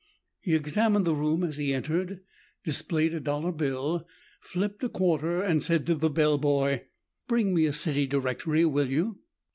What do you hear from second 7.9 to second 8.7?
directory,